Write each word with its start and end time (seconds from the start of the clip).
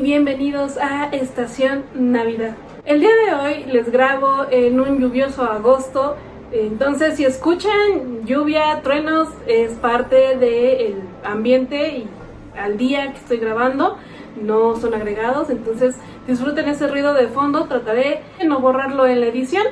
bienvenidos 0.00 0.78
a 0.78 1.06
Estación 1.06 1.84
Navidad. 1.94 2.56
El 2.84 3.00
día 3.00 3.10
de 3.26 3.34
hoy 3.34 3.64
les 3.64 3.90
grabo 3.90 4.46
en 4.50 4.78
un 4.80 5.00
lluvioso 5.00 5.42
agosto, 5.42 6.16
entonces 6.52 7.16
si 7.16 7.24
escuchan 7.24 8.24
lluvia, 8.24 8.80
truenos, 8.82 9.28
es 9.46 9.72
parte 9.72 10.36
del 10.36 11.02
ambiente 11.24 11.98
y 11.98 12.08
al 12.56 12.78
día 12.78 13.12
que 13.12 13.18
estoy 13.18 13.38
grabando, 13.38 13.96
no 14.40 14.76
son 14.76 14.94
agregados, 14.94 15.50
entonces 15.50 15.96
disfruten 16.26 16.68
ese 16.68 16.86
ruido 16.86 17.14
de 17.14 17.26
fondo, 17.26 17.64
trataré 17.64 18.22
de 18.38 18.44
no 18.44 18.60
borrarlo 18.60 19.06
en 19.06 19.20
la 19.20 19.26
edición, 19.26 19.64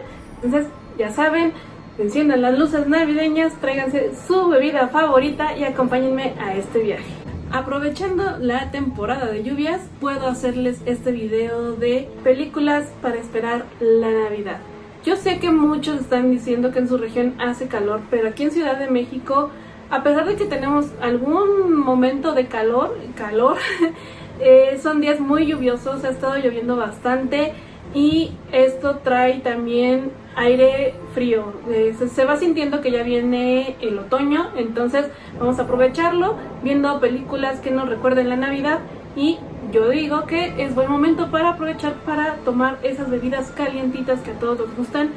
entonces 0.42 0.68
ya 0.98 1.12
saben, 1.12 1.52
enciendan 1.98 2.42
las 2.42 2.58
luces 2.58 2.88
navideñas, 2.88 3.54
tráiganse 3.60 4.12
su 4.26 4.48
bebida 4.48 4.88
favorita 4.88 5.56
y 5.56 5.64
acompáñenme 5.64 6.34
a 6.40 6.54
este 6.54 6.80
viaje. 6.80 7.15
Aprovechando 7.52 8.38
la 8.38 8.70
temporada 8.70 9.26
de 9.26 9.44
lluvias, 9.44 9.80
puedo 10.00 10.26
hacerles 10.26 10.82
este 10.84 11.12
video 11.12 11.72
de 11.72 12.08
películas 12.24 12.92
para 13.00 13.16
esperar 13.16 13.64
la 13.80 14.10
Navidad. 14.10 14.58
Yo 15.04 15.16
sé 15.16 15.38
que 15.38 15.50
muchos 15.50 16.00
están 16.00 16.30
diciendo 16.32 16.72
que 16.72 16.80
en 16.80 16.88
su 16.88 16.98
región 16.98 17.34
hace 17.40 17.68
calor, 17.68 18.00
pero 18.10 18.28
aquí 18.28 18.42
en 18.42 18.50
Ciudad 18.50 18.76
de 18.76 18.90
México, 18.90 19.50
a 19.90 20.02
pesar 20.02 20.26
de 20.26 20.34
que 20.34 20.46
tenemos 20.46 20.86
algún 21.00 21.76
momento 21.76 22.32
de 22.34 22.46
calor, 22.48 22.98
calor, 23.14 23.58
eh, 24.40 24.78
son 24.82 25.00
días 25.00 25.20
muy 25.20 25.46
lluviosos, 25.46 26.04
ha 26.04 26.10
estado 26.10 26.36
lloviendo 26.36 26.76
bastante 26.76 27.52
y 27.94 28.32
esto 28.50 28.98
trae 29.04 29.38
también 29.38 30.10
aire 30.36 30.94
frío. 31.14 31.52
Eh, 31.68 31.96
se, 32.14 32.24
va 32.24 32.36
sintiendo 32.36 32.80
que 32.80 32.92
ya 32.92 33.02
viene 33.02 33.76
el 33.80 33.98
otoño, 33.98 34.50
entonces 34.56 35.06
vamos 35.40 35.58
a 35.58 35.62
aprovecharlo 35.62 36.36
viendo 36.62 37.00
películas 37.00 37.60
que 37.60 37.70
nos 37.70 37.88
recuerden 37.88 38.28
la 38.28 38.36
Navidad 38.36 38.80
y 39.16 39.38
yo 39.72 39.88
digo 39.88 40.26
que 40.26 40.62
es 40.62 40.74
buen 40.74 40.90
momento 40.90 41.30
para 41.30 41.50
aprovechar 41.50 41.94
para 42.04 42.34
tomar 42.44 42.78
esas 42.82 43.10
bebidas 43.10 43.50
calientitas 43.50 44.20
que 44.20 44.32
a 44.32 44.38
todos 44.38 44.58
nos 44.60 44.76
gustan, 44.76 45.10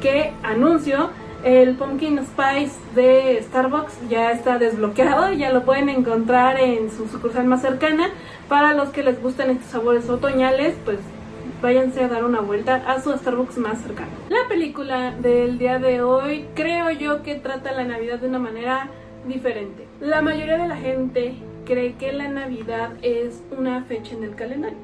que 0.00 0.32
anuncio. 0.42 1.10
El 1.44 1.76
pumpkin 1.76 2.18
spice 2.24 2.74
de 2.94 3.40
Starbucks 3.42 4.08
ya 4.08 4.32
está 4.32 4.58
desbloqueado, 4.58 5.32
ya 5.34 5.52
lo 5.52 5.64
pueden 5.64 5.88
encontrar 5.88 6.58
en 6.58 6.90
su 6.90 7.08
sucursal 7.08 7.46
más 7.46 7.62
cercana. 7.62 8.10
Para 8.48 8.74
los 8.74 8.88
que 8.88 9.02
les 9.02 9.20
gustan 9.22 9.50
estos 9.50 9.70
sabores 9.70 10.08
otoñales, 10.08 10.74
pues 10.84 10.98
váyanse 11.62 12.04
a 12.04 12.08
dar 12.08 12.24
una 12.24 12.40
vuelta 12.40 12.76
a 12.86 13.00
su 13.00 13.12
Starbucks 13.12 13.58
más 13.58 13.80
cercano. 13.80 14.10
La 14.28 14.48
película 14.48 15.12
del 15.12 15.58
día 15.58 15.78
de 15.78 16.02
hoy 16.02 16.46
creo 16.54 16.90
yo 16.90 17.22
que 17.22 17.34
trata 17.36 17.72
la 17.72 17.84
Navidad 17.84 18.18
de 18.18 18.28
una 18.28 18.38
manera 18.38 18.88
diferente. 19.26 19.86
La 20.00 20.22
mayoría 20.22 20.58
de 20.58 20.68
la 20.68 20.76
gente 20.76 21.34
cree 21.64 21.94
que 21.94 22.12
la 22.12 22.28
Navidad 22.28 22.92
es 23.02 23.42
una 23.56 23.82
fecha 23.84 24.14
en 24.14 24.24
el 24.24 24.34
calendario. 24.34 24.78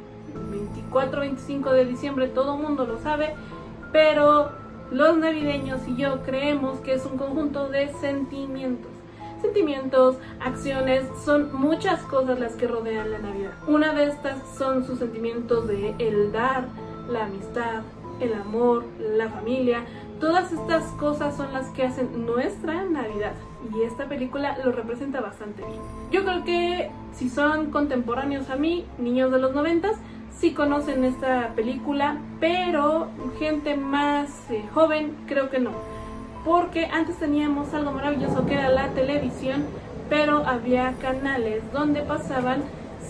24-25 0.91 1.73
de 1.73 1.85
diciembre 1.85 2.29
todo 2.29 2.57
el 2.57 2.63
mundo 2.63 2.87
lo 2.87 2.99
sabe, 2.99 3.35
pero 3.93 4.51
los 4.91 5.17
navideños 5.17 5.87
y 5.87 5.97
yo 5.97 6.23
creemos 6.23 6.81
que 6.81 6.95
es 6.95 7.05
un 7.07 7.17
conjunto 7.19 7.69
de 7.69 7.93
sentimientos 7.95 8.92
sentimientos, 9.43 10.17
acciones, 10.41 11.05
son 11.25 11.53
muchas 11.53 12.01
cosas 12.03 12.39
las 12.39 12.55
que 12.55 12.67
rodean 12.67 13.11
la 13.11 13.19
Navidad. 13.19 13.53
Una 13.67 13.93
de 13.93 14.07
estas 14.07 14.39
son 14.57 14.87
sus 14.87 14.99
sentimientos 14.99 15.69
de 15.69 15.95
el 15.99 16.33
dar, 16.33 16.69
la 17.11 17.25
amistad, 17.25 17.83
el 18.21 18.33
amor, 18.35 18.85
la 18.99 19.29
familia. 19.29 19.85
Todas 20.21 20.53
estas 20.53 20.85
cosas 20.93 21.37
son 21.37 21.53
las 21.53 21.69
que 21.71 21.83
hacen 21.83 22.25
nuestra 22.25 22.85
Navidad 22.85 23.33
y 23.75 23.83
esta 23.83 24.09
película 24.09 24.57
lo 24.65 24.73
representa 24.73 25.21
bastante 25.21 25.65
bien. 25.65 25.81
Yo 26.11 26.25
creo 26.25 26.45
que 26.45 26.91
si 27.13 27.29
son 27.29 27.71
contemporáneos 27.71 28.49
a 28.49 28.57
mí, 28.57 28.87
niños 28.99 29.33
de 29.33 29.41
los 29.41 29.53
noventas, 29.53 29.97
sí 30.31 30.55
conocen 30.55 31.05
esta 31.05 31.53
película, 31.55 32.19
pero 32.41 33.09
gente 33.39 33.77
más 33.77 34.51
eh, 34.51 34.65
joven 34.73 35.17
creo 35.27 35.51
que 35.51 35.59
no 35.59 35.93
porque 36.45 36.87
antes 36.87 37.19
teníamos 37.19 37.73
algo 37.75 37.93
maravilloso 37.93 38.47
que 38.47 38.55
era 38.55 38.69
la 38.69 38.89
televisión, 38.89 39.65
pero 40.09 40.47
había 40.47 40.93
canales 41.01 41.63
donde 41.73 42.03
pasaban 42.03 42.63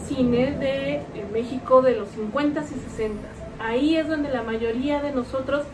cine 0.07 0.53
de 0.53 1.03
México 1.33 1.83
de 1.83 1.97
los 1.97 2.09
50s 2.11 2.67
y 2.71 3.03
60s. 3.03 3.43
Ahí 3.59 3.97
es 3.97 4.09
donde 4.09 4.31
la 4.31 4.43
mayoría 4.43 5.01
de 5.01 5.13
nosotros 5.13 5.65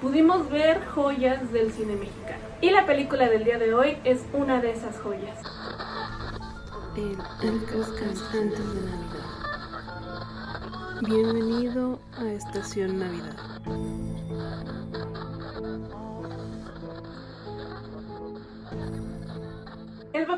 pudimos 0.00 0.48
ver 0.50 0.84
joyas 0.86 1.52
del 1.52 1.72
cine 1.72 1.96
mexicano. 1.96 2.42
Y 2.60 2.70
la 2.70 2.86
película 2.86 3.28
del 3.28 3.44
día 3.44 3.58
de 3.58 3.74
hoy 3.74 3.96
es 4.04 4.24
una 4.32 4.60
de 4.60 4.72
esas 4.72 4.98
joyas. 5.00 5.38
El 6.96 7.16
antes 7.16 8.74
de 8.74 8.80
Navidad. 8.90 9.32
Bienvenido 11.02 11.98
a 12.18 12.26
Estación 12.26 12.98
Navidad. 12.98 13.36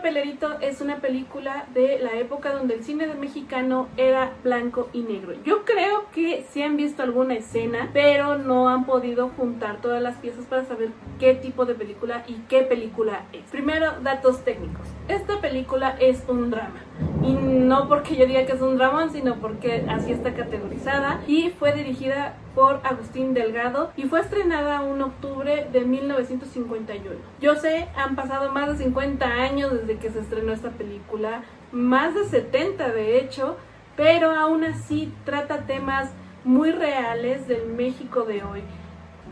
El 0.04 0.10
papelerito 0.10 0.60
es 0.60 0.82
una 0.82 0.96
película 0.96 1.64
de 1.72 1.98
la 1.98 2.12
época 2.18 2.52
donde 2.52 2.74
el 2.74 2.84
cine 2.84 3.06
mexicano 3.14 3.88
era 3.96 4.32
blanco 4.44 4.90
y 4.92 5.00
negro. 5.00 5.32
Yo 5.46 5.64
creo 5.64 6.10
que 6.12 6.44
sí 6.50 6.60
han 6.60 6.76
visto 6.76 7.02
alguna 7.02 7.32
escena, 7.32 7.88
pero 7.94 8.36
no 8.36 8.68
han 8.68 8.84
podido 8.84 9.30
juntar 9.30 9.80
todas 9.80 10.02
las 10.02 10.16
piezas 10.18 10.44
para 10.44 10.66
saber 10.66 10.90
qué 11.18 11.32
tipo 11.32 11.64
de 11.64 11.74
película 11.74 12.22
y 12.28 12.34
qué 12.50 12.60
película 12.64 13.24
es. 13.32 13.50
Primero, 13.50 13.92
datos 14.02 14.44
técnicos. 14.44 14.86
Esta 15.08 15.40
película 15.40 15.96
es 15.98 16.22
un 16.28 16.50
drama. 16.50 16.82
Y 17.22 17.32
no 17.32 17.88
porque 17.88 18.16
yo 18.16 18.26
diga 18.26 18.44
que 18.44 18.52
es 18.52 18.60
un 18.60 18.76
drama, 18.76 19.08
sino 19.08 19.36
porque 19.36 19.86
así 19.88 20.12
está 20.12 20.34
categorizada. 20.34 21.22
Y 21.26 21.48
fue 21.48 21.72
dirigida 21.72 22.34
por 22.54 22.80
Agustín 22.84 23.34
Delgado 23.34 23.92
y 23.96 24.04
fue 24.04 24.20
estrenada 24.20 24.82
en 24.88 25.02
octubre 25.02 25.68
de 25.72 25.80
1951. 25.80 27.16
Yo 27.40 27.56
sé, 27.56 27.88
han 27.96 28.14
pasado 28.14 28.52
más 28.52 28.68
de 28.68 28.84
50 28.84 29.26
años 29.26 29.72
desde 29.72 29.98
que 29.98 30.10
se 30.10 30.20
estrenó 30.20 30.52
esta 30.52 30.70
película, 30.70 31.42
más 31.72 32.14
de 32.14 32.24
70 32.24 32.92
de 32.92 33.18
hecho, 33.18 33.56
pero 33.96 34.30
aún 34.30 34.64
así 34.64 35.12
trata 35.24 35.66
temas 35.66 36.10
muy 36.44 36.70
reales 36.70 37.48
del 37.48 37.66
México 37.68 38.22
de 38.24 38.42
hoy. 38.44 38.62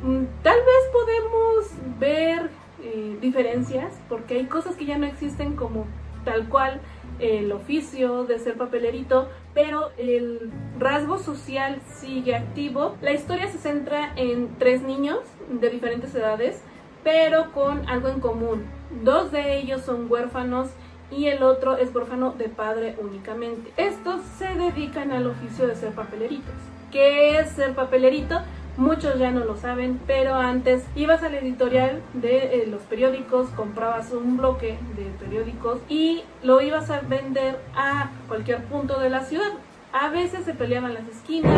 Mm, 0.03 0.25
tal 0.43 0.57
vez 0.57 0.91
podemos 0.93 1.99
ver 2.01 2.51
eh, 2.83 3.17
diferencias 3.21 3.93
porque 4.09 4.35
hay 4.35 4.47
cosas 4.47 4.75
que 4.77 4.87
ya 4.87 4.99
no 4.99 5.07
existen 5.07 5.55
como 5.55 5.87
tal 6.25 6.49
cual 6.49 6.81
el 7.19 7.53
oficio 7.53 8.25
de 8.25 8.39
ser 8.39 8.57
papelerito, 8.57 9.29
pero 9.55 9.91
el 9.99 10.51
rasgo 10.79 11.19
social 11.19 11.81
sigue 11.87 12.35
activo. 12.35 12.97
La 13.01 13.13
historia 13.13 13.49
se 13.51 13.59
centra 13.59 14.13
en 14.17 14.57
tres 14.59 14.83
niños 14.83 15.21
de 15.49 15.71
diferentes 15.71 16.15
edades, 16.15 16.63
pero 17.05 17.53
con 17.53 17.89
algo 17.89 18.09
en 18.09 18.21
común. 18.21 18.65
Dos 19.05 19.33
de 19.33 19.59
ellos 19.59 19.83
son 19.83 20.11
huérfanos 20.11 20.69
y 21.11 21.27
el 21.27 21.43
otro 21.43 21.77
es 21.77 21.95
huérfano 21.95 22.33
de 22.33 22.49
padre 22.49 22.97
únicamente. 22.99 23.73
Estos 23.77 24.23
se 24.39 24.55
dedican 24.55 25.13
al 25.13 25.27
oficio 25.27 25.67
de 25.67 25.77
ser 25.77 25.93
papeleritos. 25.93 26.55
¿Qué 26.91 27.39
es 27.39 27.51
ser 27.51 27.75
papelerito? 27.75 28.41
Muchos 28.79 29.19
ya 29.19 29.31
no 29.31 29.45
lo 29.45 29.59
saben, 29.59 30.01
pero 30.07 30.35
antes 30.35 30.83
ibas 30.97 31.23
al 31.23 31.35
editorial 31.35 32.01
de 32.15 32.63
eh, 32.63 32.67
los 32.67 32.81
periódicos, 32.83 33.49
comprabas 33.51 34.13
un 34.13 34.39
bloque 34.39 34.79
de 34.97 35.05
periódicos 35.21 35.79
y 35.91 36.23
lo 36.43 36.63
ibas 36.63 36.91
a 36.91 37.01
vender 37.01 37.59
a 37.77 38.11
cualquier 38.29 38.65
punto 38.65 38.99
de 38.99 39.11
la 39.11 39.25
ciudad. 39.25 39.51
A 39.93 40.09
veces 40.09 40.47
se 40.47 40.55
peleaban 40.55 40.95
las 40.95 41.07
esquinas, 41.07 41.55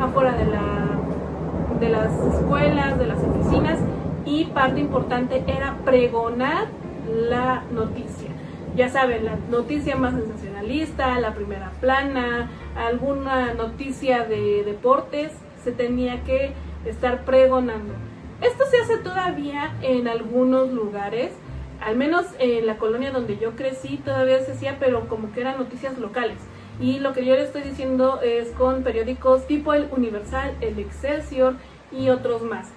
afuera 0.00 0.32
de, 0.32 0.44
la, 0.46 1.78
de 1.78 1.88
las 1.88 2.12
escuelas, 2.34 2.98
de 2.98 3.06
las 3.06 3.18
oficinas 3.22 3.78
y 4.24 4.46
parte 4.46 4.80
importante 4.80 5.44
era 5.46 5.76
pregonar 5.84 6.66
la 7.08 7.62
noticia. 7.70 8.30
Ya 8.74 8.88
saben, 8.88 9.24
la 9.24 9.36
noticia 9.52 9.94
más 9.94 10.14
sensacionalista, 10.14 11.20
la 11.20 11.32
primera 11.32 11.70
plana, 11.80 12.50
alguna 12.76 13.54
noticia 13.54 14.24
de 14.24 14.64
deportes 14.64 15.30
se 15.66 15.72
tenía 15.72 16.22
que 16.22 16.52
estar 16.84 17.24
pregonando. 17.24 17.92
Esto 18.40 18.64
se 18.70 18.78
hace 18.78 18.98
todavía 18.98 19.74
en 19.82 20.06
algunos 20.06 20.70
lugares, 20.70 21.32
al 21.80 21.96
menos 21.96 22.24
en 22.38 22.66
la 22.66 22.76
colonia 22.76 23.10
donde 23.10 23.36
yo 23.36 23.56
crecí 23.56 23.96
todavía 23.96 24.38
se 24.44 24.52
hacía, 24.52 24.76
pero 24.78 25.08
como 25.08 25.32
que 25.32 25.40
eran 25.40 25.58
noticias 25.58 25.98
locales. 25.98 26.38
Y 26.80 27.00
lo 27.00 27.14
que 27.14 27.24
yo 27.24 27.34
le 27.34 27.42
estoy 27.42 27.62
diciendo 27.62 28.20
es 28.22 28.50
con 28.52 28.84
periódicos 28.84 29.48
tipo 29.48 29.74
el 29.74 29.88
Universal, 29.90 30.54
el 30.60 30.78
Excelsior 30.78 31.54
y 31.90 32.10
otros 32.10 32.42
más. 32.42 32.68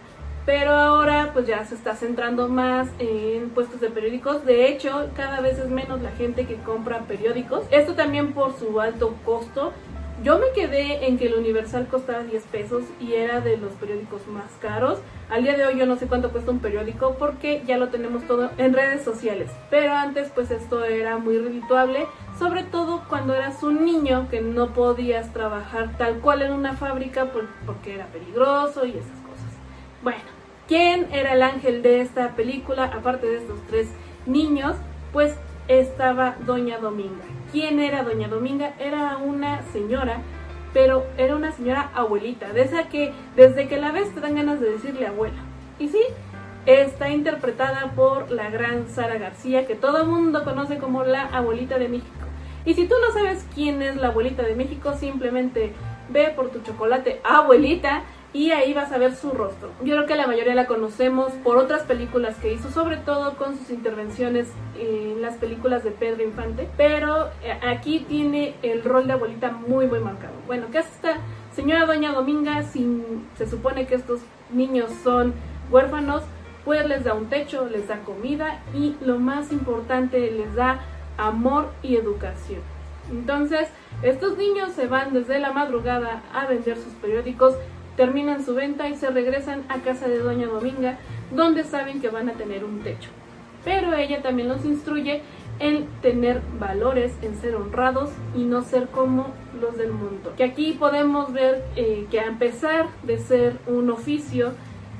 Pero 0.48 0.72
ahora 0.72 1.30
pues 1.32 1.46
ya 1.46 1.64
se 1.66 1.76
está 1.76 1.94
centrando 1.94 2.48
más 2.48 2.88
en 2.98 3.52
puestos 3.52 3.82
de 3.82 3.92
periódicos. 3.92 4.46
De 4.46 4.68
hecho, 4.68 5.12
cada 5.16 5.42
vez 5.42 5.60
es 5.60 5.70
menos 5.70 6.02
la 6.02 6.10
gente 6.12 6.48
que 6.48 6.56
compra 6.56 7.02
periódicos. 7.02 7.66
Esto 7.70 7.94
también 7.94 8.34
por 8.34 8.58
su 8.58 8.82
alto 8.82 9.14
costo 9.24 9.74
Yo 10.21 10.38
me 10.38 10.51
quedé 10.54 11.07
en 11.07 11.18
que 11.18 11.27
el 11.27 11.36
Universal 11.36 11.88
costaba 11.88 12.24
10 12.24 12.44
pesos 12.48 12.83
y 13.00 13.13
era 13.13 13.39
de 13.39 13.56
los 13.56 13.71
periódicos 13.74 14.27
más 14.27 14.51
caros. 14.60 15.00
Al 15.30 15.44
día 15.44 15.56
de 15.56 15.66
hoy 15.66 15.77
yo 15.77 15.86
no 15.86 15.95
sé 15.95 16.07
cuánto 16.07 16.31
cuesta 16.31 16.51
un 16.51 16.60
periódico 16.60 17.16
porque 17.18 17.63
ya 17.66 17.77
lo 17.77 17.88
tenemos 17.88 18.27
todo 18.27 18.50
en 18.57 18.74
redes 18.74 19.01
sociales. 19.04 19.50
Pero 19.69 19.94
antes 19.94 20.30
pues 20.36 20.51
esto 20.51 20.83
era 20.83 21.18
muy 21.18 21.38
redituable, 21.38 22.06
sobre 22.38 22.63
todo 22.63 23.04
cuando 23.07 23.33
eras 23.33 23.63
un 23.63 23.86
niño 23.86 24.27
que 24.30 24.42
no 24.42 24.74
podías 24.74 25.31
trabajar 25.31 25.98
tal 25.98 26.19
cual 26.19 26.42
en 26.42 26.51
una 26.51 26.74
fábrica 26.74 27.31
porque 27.66 27.95
era 27.95 28.07
peligroso 28.07 28.86
y 28.86 28.92
esas 28.92 29.19
cosas. 29.21 29.54
Bueno, 30.04 30.19
¿quién 30.68 31.07
era 31.13 31.31
el 31.31 31.44
ángel 31.44 31.81
de 31.81 32.01
esta 32.01 32.36
película 32.36 32.86
aparte 32.86 33.25
de 33.25 33.38
estos 33.38 33.60
tres 33.68 33.88
niños? 34.25 34.75
Pues 35.13 35.38
estaba 35.69 36.36
Doña 36.45 36.77
Dominga. 36.77 37.39
¿Quién 37.51 37.80
era 37.80 38.04
Doña 38.04 38.28
Dominga? 38.28 38.74
Era 38.80 39.18
una 39.18 39.63
señora, 39.72 40.22
pero 40.72 41.06
era 41.18 41.36
una 41.36 41.51
señora 41.51 41.90
abuelita, 41.96 42.54
de 42.54 42.62
esa 42.62 42.90
que 42.90 43.12
desde 43.36 43.68
que 43.68 43.78
la 43.78 43.92
ves 43.92 44.13
te 44.13 44.19
dan 44.19 44.36
ganas 44.36 44.60
de 44.60 44.69
decirle 44.69 45.07
abuela. 45.07 45.40
Y 45.80 45.88
sí, 45.88 46.01
está 46.68 47.10
interpretada 47.10 47.92
por 47.96 48.30
la 48.30 48.51
gran 48.51 48.88
Sara 48.88 49.18
García, 49.18 49.66
que 49.66 49.74
todo 49.74 50.04
el 50.04 50.07
mundo 50.07 50.44
conoce 50.44 50.78
como 50.78 51.04
la 51.04 51.24
abuelita 51.25 51.80
de 51.80 51.90
México. 51.90 52.28
Y 52.66 52.75
si 52.75 52.88
tú 52.88 52.94
no 53.01 53.12
sabes 53.13 53.48
quién 53.56 53.81
es 53.81 53.95
la 53.95 54.10
abuelita 54.10 54.44
de 54.44 54.56
México, 54.56 54.94
simplemente 54.94 55.74
ve 56.10 56.31
por 56.36 56.50
tu 56.50 56.60
chocolate 56.62 57.19
abuelita 57.24 58.04
y 58.31 58.52
ahí 58.52 58.74
vas 58.74 58.92
a 58.92 58.98
ver 58.98 59.16
su 59.16 59.31
rostro. 59.31 59.70
Yo 59.84 59.96
creo 59.96 60.06
que 60.06 60.16
la 60.16 60.28
mayoría 60.28 60.54
la 60.54 60.68
conocemos 60.68 61.31
por 61.44 61.58
otras 61.58 61.84
películas 61.84 62.36
que 62.38 62.54
hizo, 62.54 62.70
sobre 62.70 62.98
todo 62.98 63.36
con 63.38 63.58
sus 63.58 63.72
intervenciones 63.72 64.48
en 64.78 65.22
las 65.22 65.36
películas 65.36 65.84
de 65.84 65.92
Pedro 65.92 66.24
Infante, 66.24 66.70
pero 66.78 67.28
eh, 67.44 67.58
aquí 67.68 68.06
tiene 68.08 68.56
el 68.62 68.84
rol 68.84 69.08
de 69.08 69.14
abuelita 69.14 69.52
muy 69.52 69.88
muy 69.88 70.00
marcado. 70.00 70.34
Bueno, 70.46 70.68
¿qué 70.72 70.80
hace 70.80 70.94
esta 70.94 71.18
señora 71.56 71.86
Doña 71.86 72.12
Dominga? 72.12 72.64
Si 72.64 73.04
se 73.38 73.50
supone 73.50 73.88
que 73.88 73.96
estos 73.96 74.22
niños 74.52 74.92
son 75.04 75.34
huérfanos, 75.72 76.24
pues 76.66 76.88
les 76.88 77.04
da 77.04 77.16
un 77.16 77.30
techo, 77.30 77.68
les 77.68 77.88
da 77.88 78.02
comida 78.02 78.62
y 78.76 78.96
lo 79.02 79.18
más 79.18 79.52
importante, 79.52 80.30
les 80.30 80.54
da 80.54 80.81
amor 81.18 81.70
y 81.81 81.96
educación. 81.96 82.62
Entonces, 83.10 83.70
estos 84.04 84.38
niños 84.38 84.74
se 84.74 84.86
van 84.86 85.14
desde 85.14 85.40
la 85.40 85.52
madrugada 85.52 86.22
a 86.31 86.46
vender 86.46 86.78
sus 86.78 86.94
periódicos 86.94 87.56
terminan 88.00 88.46
su 88.46 88.56
venta 88.56 88.88
y 88.88 88.96
se 88.96 89.10
regresan 89.10 89.66
a 89.68 89.80
casa 89.80 90.07
de 90.07 90.19
Doña 90.19 90.48
Dominga, 90.48 90.98
donde 91.31 91.66
saben 91.66 92.00
que 92.00 92.07
van 92.07 92.30
a 92.30 92.34
tener 92.36 92.63
un 92.63 92.80
techo. 92.80 93.10
Pero 93.66 93.94
ella 93.94 94.22
también 94.22 94.48
los 94.48 94.63
instruye 94.63 95.22
en 95.60 95.86
tener 96.01 96.40
valores, 96.57 97.12
en 97.22 97.36
ser 97.36 97.56
honrados 97.56 98.10
y 98.34 98.46
no 98.46 98.62
ser 98.62 98.88
como 98.88 99.34
los 99.60 99.78
del 99.78 99.92
mundo. 99.92 100.31
Que 100.38 100.46
aquí 100.46 100.78
podemos 100.80 101.34
ver 101.34 101.66
eh, 101.75 102.07
que 102.10 102.22
a 102.22 102.40
pesar 102.40 102.88
de 103.04 103.18
ser 103.18 103.57
un 103.68 103.90
oficio, 103.90 104.54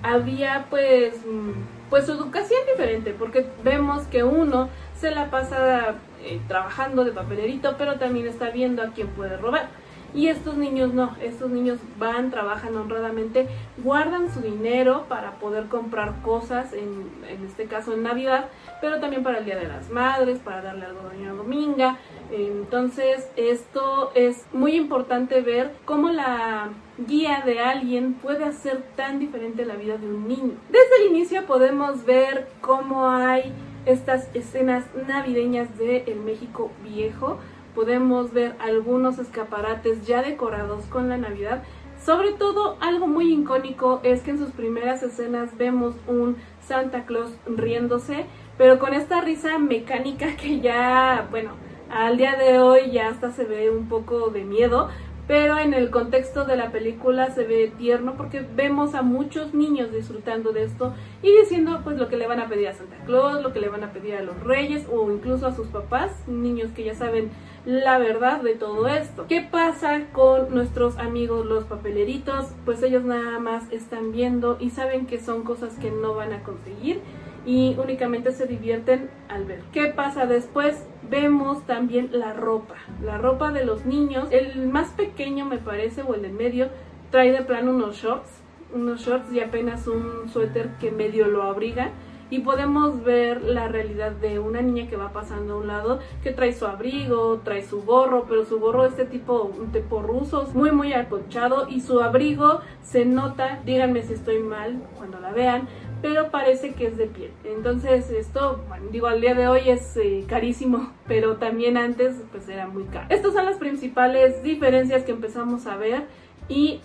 había 0.04 0.66
pues, 0.69 1.25
mm, 1.25 1.90
pues 1.90 2.10
educación 2.10 2.60
diferente, 2.69 3.16
porque 3.18 3.45
vemos 3.63 4.04
que 4.07 4.25
uno 4.25 4.68
se 5.00 5.12
la 5.12 5.31
pasa 5.31 5.95
eh, 6.22 6.42
trabajando 6.50 7.06
de 7.06 7.13
papelerito, 7.13 7.75
pero 7.78 7.95
también 7.95 8.28
está 8.28 8.50
viendo 8.50 8.84
a 8.84 8.88
quién 8.88 9.07
puede 9.07 9.38
robar. 9.38 9.69
Y 10.14 10.28
estos 10.28 10.58
niños 10.58 10.94
no, 10.94 11.16
estos 11.22 11.50
niños 11.50 11.80
van, 11.98 12.32
trabajan 12.32 12.76
honradamente, 12.76 13.48
guardan 13.78 14.34
su 14.34 14.42
dinero 14.42 15.06
para 15.08 15.36
poder 15.36 15.66
comprar 15.66 16.22
cosas, 16.22 16.74
en, 16.74 17.10
en 17.28 17.46
este 17.46 17.66
caso 17.66 17.94
en 17.94 18.04
Navidad, 18.04 18.50
pero 18.82 19.00
también 19.00 19.24
para 19.24 19.40
el 19.40 19.46
Día 19.46 19.58
de 19.58 19.68
las 19.68 19.90
Madres, 19.90 20.40
para 20.40 20.62
darle 20.62 20.86
algo 20.86 21.02
a 21.02 21.34
Dominga. 21.34 21.98
Entonces, 22.32 23.30
esto 23.36 24.12
es 24.16 24.46
muy 24.54 24.76
importante 24.76 25.42
ver 25.42 25.74
cómo 25.86 26.10
la 26.10 26.70
guía 26.98 27.44
de 27.46 27.60
alguien 27.60 28.14
puede 28.16 28.46
hacer 28.46 28.84
tan 28.96 29.20
diferente 29.20 29.66
la 29.66 29.76
vida 29.76 29.98
de 29.98 30.08
un 30.08 30.28
niño. 30.28 30.54
Desde 30.70 31.04
el 31.04 31.12
inicio 31.12 31.46
podemos 31.46 32.06
ver 32.06 32.48
cómo 32.62 33.10
hay 33.10 33.54
estas 33.86 34.30
escenas 34.36 34.84
navideñas 35.08 35.78
de 35.78 36.04
el 36.08 36.20
México 36.20 36.72
viejo, 36.84 37.40
podemos 37.75 38.33
ver 38.33 38.56
algunos 38.60 39.19
escaparates 39.19 40.06
ya 40.06 40.21
decorados 40.21 40.86
con 40.86 41.10
la 41.10 41.18
Navidad. 41.18 41.63
Sobre 42.04 42.31
todo, 42.31 42.77
algo 42.80 43.07
muy 43.07 43.33
icónico 43.33 44.00
es 44.04 44.21
que 44.21 44.31
en 44.31 44.39
sus 44.39 44.51
primeras 44.51 45.04
escenas 45.04 45.57
vemos 45.57 45.95
un 46.07 46.38
Santa 46.62 47.06
Claus 47.06 47.31
riéndose, 47.45 48.25
pero 48.57 48.80
con 48.80 48.94
esta 48.94 49.21
risa 49.21 49.57
mecánica 49.57 50.36
que 50.38 50.60
ya, 50.60 51.27
bueno, 51.30 51.51
al 51.89 52.18
día 52.18 52.36
de 52.36 52.60
hoy 52.60 52.92
ya 52.92 53.10
hasta 53.10 53.31
se 53.31 53.44
ve 53.44 53.69
un 53.69 53.89
poco 53.89 54.30
de 54.30 54.45
miedo, 54.45 54.89
pero 55.30 55.60
en 55.60 55.76
el 55.76 55.92
contexto 55.92 56.44
de 56.44 56.58
la 56.58 56.72
película 56.72 57.30
se 57.30 57.44
ve 57.44 57.72
tierno 57.78 58.16
porque 58.18 58.44
vemos 58.56 58.96
a 58.96 59.04
muchos 59.04 59.54
niños 59.54 59.92
disfrutando 59.92 60.54
de 60.54 60.64
esto 60.64 60.96
y 61.22 61.31
diciendo 61.31 61.81
pues 61.84 62.00
lo 62.00 62.10
que 62.10 62.18
le 62.18 62.26
van 62.26 62.40
a 62.40 62.50
pedir 62.50 62.70
a 62.70 62.74
Santa 62.74 62.96
Claus, 63.06 63.44
lo 63.44 63.54
que 63.54 63.60
le 63.60 63.70
van 63.70 63.84
a 63.84 63.94
pedir 63.94 64.16
a 64.16 64.24
los 64.24 64.40
reyes 64.40 64.88
o 64.92 65.12
incluso 65.12 65.46
a 65.46 65.56
sus 65.56 65.68
papás, 65.68 66.10
niños 66.26 66.72
que 66.72 66.84
ya 66.84 66.96
saben 66.96 67.30
la 67.64 68.00
verdad 68.00 68.42
de 68.42 68.56
todo 68.56 68.88
esto. 68.88 69.28
¿Qué 69.30 69.42
pasa 69.42 70.08
con 70.14 70.52
nuestros 70.52 70.98
amigos 70.98 71.46
los 71.46 71.66
papeleritos? 71.66 72.48
Pues 72.66 72.81
ellos 72.81 73.04
nada 73.04 73.38
más 73.38 73.72
están 73.72 74.12
viendo 74.12 74.58
y 74.60 74.72
saben 74.72 75.06
que 75.06 75.20
son 75.20 75.44
cosas 75.44 75.76
que 75.76 75.92
no 75.92 76.16
van 76.16 76.34
a 76.34 76.42
conseguir 76.42 77.02
y 77.50 77.75
únicamente 77.80 78.31
se 78.31 78.46
divierten 78.46 79.10
al 79.28 79.44
ver. 79.46 79.62
¿Qué 79.74 79.88
pasa 79.88 80.28
después? 80.28 80.86
Vemos 81.10 81.66
también 81.66 82.10
la 82.12 82.34
ropa, 82.34 82.75
la 83.04 83.18
ropa 83.18 83.51
de 83.51 83.66
los 83.66 83.88
niños. 83.88 84.28
El 84.30 84.68
más 84.68 84.90
pequeño 84.90 85.46
me 85.46 85.57
parece, 85.57 86.04
o 86.04 86.13
el 86.13 86.22
del 86.22 86.34
medio, 86.34 86.69
trae 87.10 87.31
de 87.31 87.42
plano 87.42 87.72
unos 87.72 87.96
shorts, 87.96 88.30
unos 88.72 89.01
shorts 89.01 89.34
y 89.34 89.40
apenas 89.40 89.88
un 89.88 90.30
suéter 90.30 90.69
que 90.80 90.92
medio 90.92 91.28
lo 91.28 91.42
abriga 91.42 91.90
y 92.30 92.40
podemos 92.40 93.04
ver 93.04 93.42
la 93.42 93.68
realidad 93.68 94.12
de 94.12 94.40
una 94.40 94.62
niña 94.62 94.88
que 94.88 94.95
va 94.95 95.12
pasando 95.12 95.56
a 95.56 95.57
un 95.57 95.68
lado 95.68 96.00
que 96.22 96.31
trae 96.31 96.54
su 96.54 96.66
abrigo, 96.66 97.42
trae 97.44 97.66
su 97.66 97.81
gorro, 97.84 98.25
pero 98.30 98.45
su 98.45 98.60
gorro 98.60 98.86
este 98.86 99.06
tipo, 99.06 99.44
un 99.44 99.72
tipo 99.72 100.02
ruso, 100.02 100.48
muy 100.54 100.72
muy 100.72 100.94
acolchado 100.94 101.68
y 101.68 101.81
su 101.81 102.00
abrigo 102.02 102.62
se 102.84 103.06
nota, 103.06 103.60
díganme 103.66 104.04
si 104.04 104.13
estoy 104.13 104.40
mal 104.40 104.81
cuando 104.98 105.19
la 105.19 105.31
vean, 105.31 105.68
pero 106.01 106.31
parece 106.31 106.74
que 106.74 106.88
es 106.88 106.98
de 106.98 107.07
piel. 107.07 107.31
Entonces 107.44 108.10
esto, 108.10 108.62
bueno, 108.68 108.86
digo, 108.92 109.07
al 109.07 109.22
día 109.22 109.34
de 109.34 109.48
hoy 109.48 109.62
es 109.69 109.98
eh, 109.98 110.25
carísimo, 110.28 110.92
pero 111.07 111.38
también 111.38 111.78
antes 111.78 112.16
pues 112.31 112.48
era 112.50 112.68
muy 112.68 112.84
caro. 112.86 113.07
Estas 113.10 113.34
son 113.34 113.46
las 113.46 113.57
principales 113.57 114.42
diferencias 114.44 115.04
que 115.04 115.12
empezamos 115.12 115.68
a 115.68 115.78
ver 115.78 116.04
y 116.48 116.81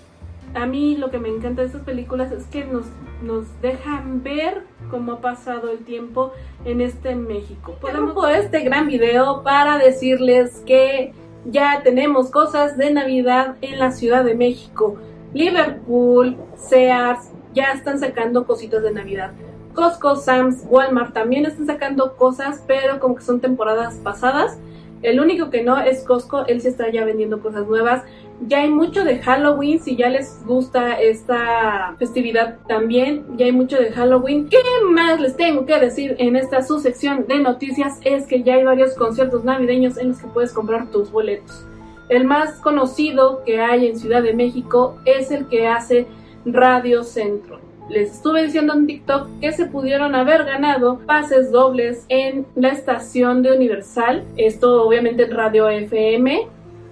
a 0.55 0.67
mí 0.67 0.97
lo 0.97 1.11
que 1.11 1.19
me 1.19 1.29
encanta 1.29 1.63
de 1.63 1.69
estas 1.69 1.83
películas 1.83 2.31
es 2.31 2.45
que 2.47 2.65
nos, 2.65 2.87
nos 3.23 3.45
dejan 3.61 4.23
ver 4.23 4.63
cómo 4.91 5.13
ha 5.13 5.21
pasado 5.21 5.71
el 5.71 5.79
tiempo 5.79 6.33
en 6.65 6.81
este 6.81 7.17
México. 7.17 7.77
Podemos 7.81 8.15
este 8.31 8.61
gran 8.61 8.87
video 8.87 9.43
para 9.43 9.79
decirles 9.79 10.63
que 10.67 11.13
ya 11.47 11.83
tenemos 11.83 12.31
cosas 12.31 12.77
de 12.77 12.93
Navidad 12.93 13.57
en 13.63 13.79
la 13.79 13.91
Ciudad 13.91 14.25
de 14.25 14.35
México. 14.35 14.97
Liverpool, 15.33 16.37
Sears, 16.57 17.31
ya 17.55 17.73
están 17.73 17.99
sacando 17.99 18.47
cositas 18.47 18.83
de 18.83 18.93
Navidad. 18.93 19.33
Costco, 19.75 20.17
Sam's, 20.17 20.65
Walmart 20.69 21.13
también 21.13 21.47
están 21.47 21.67
sacando 21.67 22.17
cosas, 22.17 22.63
pero 22.67 23.01
como 23.01 23.17
que 23.17 23.23
son 23.23 23.41
temporadas 23.41 23.97
pasadas. 23.97 24.59
El 25.03 25.21
único 25.21 25.51
que 25.51 25.63
no 25.63 25.79
es 25.79 26.03
Costco, 26.03 26.47
él 26.47 26.63
sí 26.63 26.69
está 26.69 26.91
ya 26.91 27.05
vendiendo 27.05 27.43
cosas 27.43 27.67
nuevas. 27.67 28.03
Ya 28.47 28.61
hay 28.61 28.71
mucho 28.71 29.05
de 29.05 29.19
Halloween, 29.19 29.81
si 29.81 29.97
ya 29.97 30.09
les 30.09 30.43
gusta 30.47 30.99
esta 30.99 31.95
festividad 31.99 32.59
también, 32.67 33.25
ya 33.37 33.47
hay 33.47 33.53
mucho 33.53 33.77
de 33.77 33.93
Halloween. 33.93 34.49
¿Qué 34.49 34.59
más 34.91 35.21
les 35.21 35.37
tengo 35.37 35.67
que 35.67 35.79
decir 35.79 36.17
en 36.19 36.37
esta 36.37 36.63
su 36.63 36.81
sección 36.81 37.27
de 37.27 37.39
noticias? 37.39 37.99
Es 38.03 38.27
que 38.27 38.43
ya 38.43 38.55
hay 38.55 38.65
varios 38.65 38.95
conciertos 38.95 39.45
navideños 39.45 39.99
en 39.99 40.09
los 40.09 40.19
que 40.19 40.29
puedes 40.29 40.53
comprar 40.53 40.91
tus 40.91 41.11
boletos. 41.11 41.67
El 42.09 42.25
más 42.25 42.61
conocido 42.61 43.43
que 43.45 43.61
hay 43.61 43.87
en 43.87 43.99
Ciudad 43.99 44.23
de 44.23 44.35
México 44.35 44.97
es 45.05 45.31
el 45.31 45.47
que 45.49 45.67
hace 45.69 46.07
Radio 46.47 47.05
Centro. 47.05 47.61
Les 47.89 48.13
estuve 48.13 48.45
diciendo 48.45 48.73
en 48.73 48.87
TikTok 48.87 49.29
que 49.41 49.53
se 49.53 49.67
pudieron 49.67 50.15
haber 50.15 50.45
ganado 50.45 51.01
pases 51.07 51.51
dobles 51.51 52.07
en 52.09 52.47
la 52.55 52.69
estación 52.69 53.43
de 53.43 53.53
Universal. 53.53 54.25
Esto 54.37 54.85
obviamente 54.85 55.25
en 55.25 55.33
Radio 55.33 55.69
FM. 55.69 56.49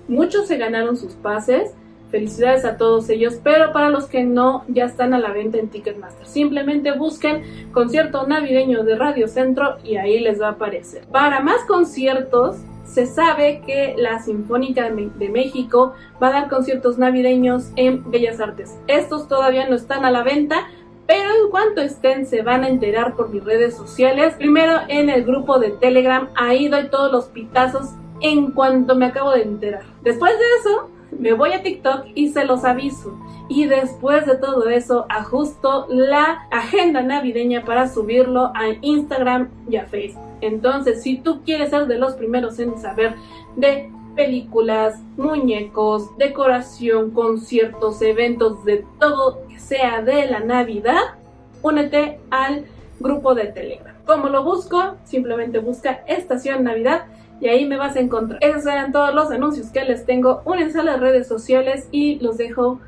Muchos 0.08 0.48
se 0.48 0.58
ganaron 0.58 0.96
sus 0.96 1.14
pases. 1.14 1.74
Felicidades 2.10 2.66
a 2.66 2.76
todos 2.76 3.08
ellos, 3.08 3.40
pero 3.42 3.72
para 3.72 3.88
los 3.88 4.04
que 4.04 4.22
no, 4.22 4.64
ya 4.68 4.84
están 4.84 5.14
a 5.14 5.18
la 5.18 5.32
venta 5.32 5.56
en 5.56 5.68
Ticketmaster. 5.68 6.26
Simplemente 6.26 6.92
busquen 6.92 7.42
concierto 7.72 8.26
navideño 8.26 8.84
de 8.84 8.96
Radio 8.96 9.28
Centro 9.28 9.76
y 9.82 9.96
ahí 9.96 10.20
les 10.20 10.38
va 10.38 10.48
a 10.48 10.52
aparecer. 10.52 11.06
Para 11.06 11.40
más 11.40 11.64
conciertos, 11.66 12.58
se 12.84 13.06
sabe 13.06 13.62
que 13.64 13.94
la 13.96 14.20
Sinfónica 14.22 14.90
de 14.90 15.28
México 15.28 15.94
va 16.22 16.28
a 16.28 16.32
dar 16.32 16.48
conciertos 16.48 16.98
navideños 16.98 17.70
en 17.76 18.10
Bellas 18.10 18.40
Artes. 18.40 18.78
Estos 18.86 19.28
todavía 19.28 19.68
no 19.68 19.76
están 19.76 20.04
a 20.04 20.10
la 20.10 20.22
venta, 20.22 20.68
pero 21.06 21.30
en 21.30 21.50
cuanto 21.50 21.80
estén 21.80 22.26
se 22.26 22.42
van 22.42 22.64
a 22.64 22.68
enterar 22.68 23.14
por 23.16 23.30
mis 23.30 23.44
redes 23.44 23.76
sociales. 23.76 24.34
Primero 24.34 24.80
en 24.88 25.10
el 25.10 25.24
grupo 25.24 25.58
de 25.58 25.70
Telegram, 25.70 26.28
ahí 26.34 26.68
doy 26.68 26.88
todos 26.88 27.10
los 27.10 27.26
pitazos 27.26 27.90
en 28.20 28.52
cuanto 28.52 28.94
me 28.94 29.06
acabo 29.06 29.32
de 29.32 29.42
enterar. 29.42 29.82
Después 30.02 30.32
de 30.32 30.44
eso, 30.60 30.90
me 31.18 31.32
voy 31.32 31.52
a 31.52 31.62
TikTok 31.62 32.06
y 32.14 32.30
se 32.30 32.44
los 32.44 32.64
aviso. 32.64 33.18
Y 33.48 33.66
después 33.66 34.26
de 34.26 34.36
todo 34.36 34.68
eso, 34.68 35.06
ajusto 35.08 35.86
la 35.88 36.46
agenda 36.50 37.02
navideña 37.02 37.64
para 37.64 37.88
subirlo 37.88 38.52
a 38.54 38.70
Instagram 38.80 39.50
y 39.68 39.76
a 39.76 39.86
Facebook. 39.86 40.22
Entonces, 40.40 41.02
si 41.02 41.18
tú 41.18 41.42
quieres 41.44 41.70
ser 41.70 41.86
de 41.86 41.98
los 41.98 42.14
primeros 42.14 42.58
en 42.58 42.78
saber 42.78 43.14
de 43.56 43.90
películas, 44.16 45.00
muñecos, 45.16 46.16
decoración, 46.18 47.10
conciertos, 47.12 48.02
eventos, 48.02 48.64
de 48.64 48.84
todo 48.98 49.46
que 49.48 49.58
sea 49.58 50.02
de 50.02 50.26
la 50.30 50.40
Navidad, 50.40 51.16
únete 51.62 52.20
al 52.30 52.66
grupo 53.00 53.34
de 53.34 53.46
Telegram. 53.46 53.94
¿Cómo 54.06 54.28
lo 54.28 54.44
busco? 54.44 54.96
Simplemente 55.04 55.58
busca 55.58 56.02
Estación 56.06 56.64
Navidad 56.64 57.04
y 57.42 57.48
ahí 57.48 57.66
me 57.66 57.76
vas 57.76 57.96
a 57.96 58.00
encontrar. 58.00 58.38
Esos 58.40 58.64
eran 58.66 58.92
todos 58.92 59.12
los 59.12 59.32
anuncios 59.32 59.70
que 59.70 59.84
les 59.84 60.06
tengo. 60.06 60.42
Únense 60.44 60.78
a 60.78 60.84
las 60.84 61.00
redes 61.00 61.26
sociales 61.26 61.88
y 61.90 62.20
los 62.20 62.38
dejo 62.38 62.78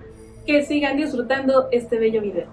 que 0.47 0.63
sigan 0.63 0.97
disfrutando 0.97 1.67
este 1.73 1.99
bello 1.99 2.21
video. 2.21 2.47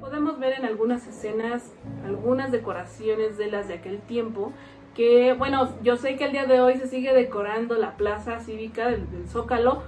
Podemos 0.00 0.38
ver 0.38 0.54
en 0.54 0.64
algunas 0.64 1.06
escenas 1.06 1.70
algunas 2.02 2.50
decoraciones 2.50 3.36
de 3.36 3.50
las 3.50 3.68
de 3.68 3.74
aquel 3.74 3.98
tiempo 3.98 4.54
que, 4.94 5.34
bueno, 5.34 5.68
yo 5.82 5.98
sé 5.98 6.16
que 6.16 6.24
el 6.24 6.32
día 6.32 6.46
de 6.46 6.62
hoy 6.62 6.78
se 6.78 6.88
sigue 6.88 7.12
decorando 7.12 7.76
la 7.76 7.98
plaza 7.98 8.40
cívica 8.40 8.88
del, 8.88 9.06
Zócalo, 9.28 9.82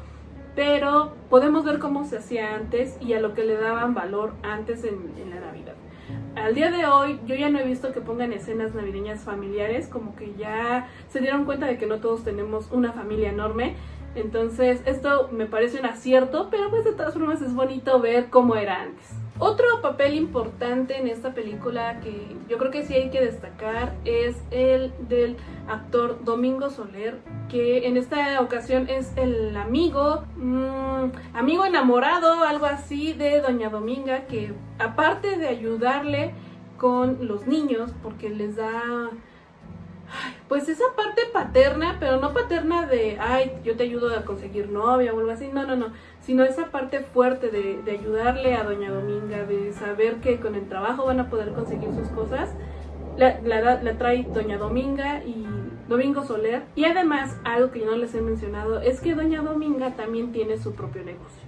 pero 0.55 1.15
podemos 1.31 1.65
ver 1.65 1.79
cómo 1.79 2.05
se 2.05 2.19
hacía 2.19 2.55
antes 2.55 2.99
y 3.01 3.15
a 3.15 3.21
lo 3.21 3.33
que 3.33 3.45
le 3.45 3.57
daban 3.57 3.95
valor 3.95 4.35
antes 4.43 4.85
en, 4.85 5.15
en 5.17 5.31
la 5.31 5.41
Navidad 5.41 5.75
al 6.37 6.55
día 6.55 6.71
de 6.71 6.87
hoy 6.87 7.21
yo 7.27 7.35
ya 7.35 7.51
no 7.51 7.59
he 7.59 7.65
visto 7.65 7.93
que 7.93 8.01
pongan 8.01 8.33
escenas 8.33 8.75
navideñas 8.75 9.21
familiares, 9.21 9.89
como 9.89 10.15
que 10.15 10.35
ya 10.35 10.89
se 11.09 11.21
dieron 11.21 11.45
cuenta 11.45 11.67
de 11.67 11.79
que 11.79 11.87
no 11.87 11.99
todos 11.99 12.25
tenemos 12.25 12.71
una 12.71 12.93
familia 12.93 13.31
enorme. 13.31 13.77
Entonces 14.15 14.83
esto 14.87 15.29
me 15.33 15.47
parece 15.47 15.79
un 15.79 15.87
acierto, 15.87 16.49
pero 16.51 16.71
pues 16.71 16.85
de 16.85 16.93
todas 16.93 17.15
formas 17.15 17.41
es 17.43 17.55
bonito 17.55 18.01
ver 18.01 18.29
cómo 18.31 18.57
era 18.57 18.83
antes. 18.83 19.09
Otro 19.43 19.81
papel 19.81 20.17
importante 20.17 20.99
en 20.99 21.09
esta 21.09 21.33
película 21.33 21.99
que 22.01 22.37
yo 22.47 22.59
creo 22.59 22.71
que 22.71 22.85
sí 22.85 22.93
hay 22.93 23.09
que 23.09 23.23
destacar 23.23 23.95
es 24.05 24.37
el 24.51 24.93
del 25.09 25.39
actor 25.67 26.23
Domingo 26.23 26.69
Soler, 26.69 27.17
que 27.49 27.87
en 27.87 27.97
esta 27.97 28.39
ocasión 28.43 28.91
es 28.91 29.17
el 29.17 29.57
amigo, 29.57 30.25
mmm, 30.37 31.07
amigo 31.33 31.65
enamorado, 31.65 32.45
algo 32.45 32.67
así, 32.67 33.15
de 33.15 33.41
Doña 33.41 33.71
Dominga, 33.71 34.27
que 34.27 34.53
aparte 34.79 35.39
de 35.39 35.49
ayudarle 35.49 36.35
con 36.77 37.27
los 37.27 37.47
niños, 37.47 37.93
porque 38.03 38.29
les 38.29 38.57
da 38.57 39.09
pues 40.49 40.69
esa 40.69 40.85
parte 40.97 41.23
paterna, 41.33 41.97
pero 42.01 42.19
no 42.21 42.33
paterna 42.33 42.87
de, 42.87 43.19
ay, 43.21 43.53
yo 43.65 43.77
te 43.77 43.85
ayudo 43.85 44.17
a 44.17 44.25
conseguir 44.25 44.69
novia 44.69 45.13
o 45.15 45.19
algo 45.19 45.31
así, 45.31 45.49
no, 45.49 45.67
no, 45.67 45.77
no, 45.77 45.89
sino 46.21 46.45
esa 46.45 46.71
parte 46.71 47.01
fuerte 47.01 47.51
de, 47.51 47.91
ayudarle 47.91 48.55
a 48.55 48.65
Doña 48.65 48.91
Dominga, 48.91 49.45
de 49.45 49.73
saber 49.73 50.17
que 50.17 50.39
con 50.39 50.55
el 50.55 50.69
trabajo 50.69 51.07
van 51.07 51.21
a 51.21 51.31
poder 51.31 51.53
conseguir 51.53 51.91
sus 51.95 52.09
cosas, 52.09 52.51
la, 53.17 53.41
la, 53.41 53.99
trae 53.99 54.25
Doña 54.25 54.57
Dominga 54.59 55.23
y 55.25 55.47
Domingo 55.89 56.25
Soler. 56.25 56.63
Y 56.75 56.85
además, 56.85 57.37
algo 57.45 57.71
que 57.71 57.81
yo 57.81 57.87
no 57.87 57.97
les 57.97 58.15
he 58.15 58.21
mencionado, 58.21 58.81
es 58.81 59.01
que 59.01 59.15
Doña 59.15 59.43
Dominga 59.43 59.97
también 59.97 60.33
tiene 60.33 60.57
su 60.57 60.75
propio 60.75 61.03
negocio. 61.03 61.43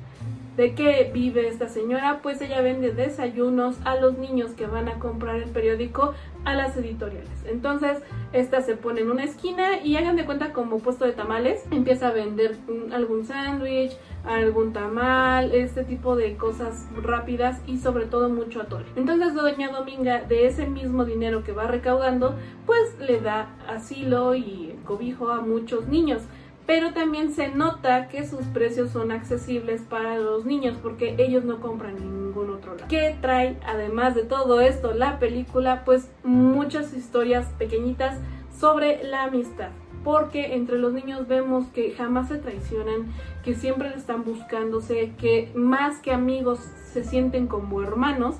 ¿De 0.56 0.75
qué 0.75 1.11
vive 1.14 1.49
esta 1.49 1.68
señora? 1.68 2.21
Pues 2.23 2.42
ella 2.42 2.61
vende 2.61 2.92
desayunos 2.92 3.78
a 3.87 3.97
los 3.97 4.18
niños 4.18 4.50
que 4.50 4.66
van 4.66 4.87
a 4.88 4.99
comprar 4.99 5.37
el 5.37 5.49
periódico 5.49 6.12
a 6.44 6.54
las 6.54 6.76
editoriales. 6.76 7.30
Entonces, 7.47 8.02
esta 8.35 8.61
se 8.61 8.76
pone 8.76 9.00
en 9.00 9.11
una 9.11 9.25
esquina 9.25 9.82
y 9.82 9.97
hagan 9.97 10.16
de 10.16 10.26
cuenta 10.26 10.52
como 10.52 10.80
puesto 10.80 11.06
de 11.06 11.12
tamales, 11.12 11.64
empieza 11.71 12.09
a 12.09 12.12
vender 12.12 12.59
algún 12.92 13.25
sándwich, 13.25 13.97
algún 14.25 14.75
tamal, 14.75 15.52
este 15.52 15.85
tipo 15.85 16.16
de 16.16 16.37
cosas 16.37 16.87
rápidas 17.02 17.62
y 17.66 17.78
sobre 17.78 18.04
todo 18.04 18.28
mucho 18.28 18.61
atole. 18.61 18.85
Entonces, 18.94 19.35
doña 19.35 19.71
Dominga, 19.71 20.21
de 20.21 20.47
ese 20.47 20.66
mismo 20.66 21.06
dinero 21.06 21.44
que 21.44 21.52
va 21.52 21.66
recaudando, 21.66 22.37
pues 22.66 22.99
le 23.00 23.23
da 23.23 23.56
asilo 23.68 24.35
y 24.35 24.78
cobijo 24.85 25.30
a 25.30 25.40
muchos 25.40 25.88
niños 25.88 26.23
pero 26.66 26.92
también 26.92 27.33
se 27.33 27.49
nota 27.49 28.09
que 28.09 28.26
sus 28.26 28.47
precios 28.47 28.90
son 28.90 29.11
accesibles 29.11 29.83
para 29.83 30.16
los 30.16 30.45
niños 30.45 30.76
porque 30.83 31.16
ellos 31.19 31.45
no 31.45 31.61
compran 31.61 31.97
ningún 31.97 32.50
otro 32.50 32.75
lado. 32.75 32.87
¿Qué 32.88 33.16
trae 33.21 33.59
además 33.66 34.14
de 34.14 34.23
todo 34.23 34.61
esto 34.61 34.92
la 34.92 35.19
película? 35.19 35.85
Pues 35.85 36.09
muchas 36.23 36.95
historias 36.95 37.47
pequeñitas 37.59 38.19
sobre 38.59 39.02
la 39.04 39.25
amistad. 39.25 39.71
Porque 40.04 40.54
entre 40.54 40.78
los 40.78 40.92
niños 40.92 41.28
vemos 41.28 41.66
que 41.69 41.92
jamás 41.92 42.28
se 42.28 42.38
traicionan, 42.38 43.12
que 43.45 43.54
siempre 43.54 43.92
están 43.95 44.25
buscándose, 44.25 45.12
que 45.16 45.52
más 45.54 45.99
que 45.99 46.12
amigos 46.12 46.59
se 46.92 47.04
sienten 47.04 47.47
como 47.47 47.83
hermanos, 47.83 48.37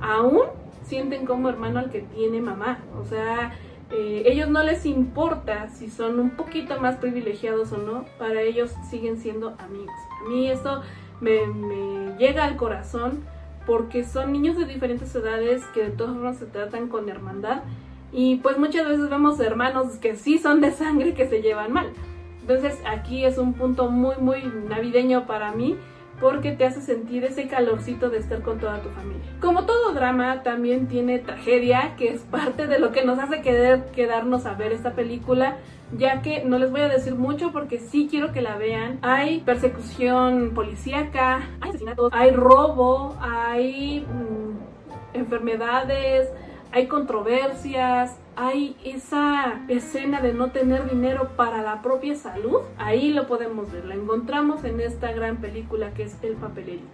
aún 0.00 0.42
sienten 0.84 1.24
como 1.24 1.48
hermano 1.48 1.78
al 1.78 1.90
que 1.90 2.00
tiene 2.00 2.40
mamá. 2.40 2.80
O 3.00 3.04
sea, 3.06 3.52
eh, 3.90 4.24
ellos 4.26 4.48
no 4.48 4.62
les 4.62 4.84
importa 4.84 5.68
si 5.68 5.88
son 5.88 6.18
un 6.18 6.30
poquito 6.30 6.80
más 6.80 6.96
privilegiados 6.96 7.72
o 7.72 7.78
no, 7.78 8.04
para 8.18 8.42
ellos 8.42 8.74
siguen 8.90 9.16
siendo 9.18 9.54
amigos. 9.58 9.94
A 10.24 10.28
mí 10.28 10.48
esto 10.48 10.82
me, 11.20 11.38
llega 12.18 12.44
al 12.44 12.56
corazón 12.56 13.24
porque 13.64 14.04
son 14.04 14.32
niños 14.32 14.56
de 14.56 14.64
diferentes 14.64 15.14
edades 15.14 15.64
que 15.74 15.84
de 15.84 15.90
todas 15.90 16.14
formas 16.14 16.38
se 16.38 16.46
tratan 16.46 16.88
con 16.88 17.08
hermandad 17.08 17.62
y 18.12 18.36
pues 18.36 18.58
muchas 18.58 18.86
veces 18.86 19.08
vemos 19.08 19.38
hermanos 19.40 19.96
que 19.96 20.16
sí 20.16 20.38
son 20.38 20.60
de 20.60 20.72
sangre 20.72 21.14
que 21.14 21.28
se 21.28 21.42
llevan 21.42 21.72
mal. 21.72 21.92
Entonces 22.40 22.80
aquí 22.86 23.24
es 23.24 23.38
un 23.38 23.54
punto 23.54 23.90
muy 23.90 24.16
muy 24.18 24.42
navideño 24.68 25.26
para 25.26 25.52
mí 25.52 25.76
porque 26.20 26.52
te 26.52 26.64
hace 26.64 26.80
sentir 26.80 27.24
ese 27.24 27.46
calorcito 27.46 28.10
de 28.10 28.18
estar 28.18 28.42
con 28.42 28.58
toda 28.58 28.80
tu 28.80 28.88
familia. 28.90 29.22
Como 29.40 29.66
todo 29.66 29.92
drama, 29.92 30.42
también 30.42 30.88
tiene 30.88 31.18
tragedia, 31.18 31.94
que 31.96 32.08
es 32.08 32.22
parte 32.22 32.66
de 32.66 32.78
lo 32.78 32.92
que 32.92 33.04
nos 33.04 33.18
hace 33.18 33.42
querer 33.42 33.86
quedarnos 33.94 34.46
a 34.46 34.54
ver 34.54 34.72
esta 34.72 34.92
película, 34.92 35.56
ya 35.96 36.22
que 36.22 36.44
no 36.44 36.58
les 36.58 36.70
voy 36.70 36.80
a 36.80 36.88
decir 36.88 37.14
mucho 37.14 37.52
porque 37.52 37.78
sí 37.78 38.08
quiero 38.10 38.32
que 38.32 38.40
la 38.40 38.56
vean. 38.56 38.98
Hay 39.02 39.40
persecución 39.40 40.52
policíaca, 40.54 41.42
hay 41.60 41.70
asesinatos, 41.70 42.10
hay 42.12 42.30
robo, 42.30 43.16
hay 43.20 44.00
mm, 44.00 45.16
enfermedades, 45.16 46.30
hay 46.72 46.86
controversias, 46.86 48.16
hay 48.36 48.76
esa 48.84 49.62
escena 49.68 50.20
de 50.20 50.34
no 50.34 50.50
tener 50.50 50.88
dinero 50.88 51.30
para 51.36 51.62
la 51.62 51.80
propia 51.80 52.14
salud, 52.14 52.60
ahí 52.76 53.12
lo 53.12 53.26
podemos 53.26 53.72
ver, 53.72 53.86
la 53.86 53.94
encontramos 53.94 54.62
en 54.64 54.80
esta 54.80 55.12
gran 55.12 55.38
película 55.38 55.94
que 55.94 56.04
es 56.04 56.16
El 56.22 56.34
papelito. 56.34 56.84